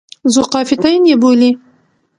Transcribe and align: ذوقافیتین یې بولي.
ذوقافیتین 0.35 1.01
یې 1.09 1.15
بولي. 1.21 1.51